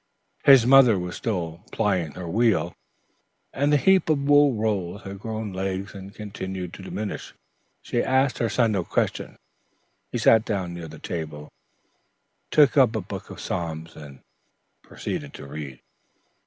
His 0.45 0.65
mother 0.65 0.97
was 0.97 1.15
still 1.15 1.61
plying 1.71 2.13
her 2.13 2.27
wheel, 2.27 2.73
and 3.53 3.71
the 3.71 3.77
heap 3.77 4.09
of 4.09 4.23
wool 4.27 4.55
rolls 4.55 5.03
had 5.03 5.19
grown 5.19 5.53
less 5.53 5.93
and 5.93 6.11
continued 6.11 6.73
to 6.73 6.81
diminish. 6.81 7.35
She 7.83 8.01
asked 8.01 8.39
her 8.39 8.49
son 8.49 8.71
no 8.71 8.83
questions. 8.83 9.37
He 10.11 10.17
sat 10.17 10.43
down 10.43 10.73
near 10.73 10.87
the 10.87 10.97
table, 10.97 11.51
took 12.49 12.77
up 12.77 12.95
a 12.95 13.01
book 13.01 13.29
of 13.29 13.39
psalms 13.39 13.95
and 13.95 14.21
proceeded 14.81 15.35
to 15.35 15.45
read. 15.45 15.79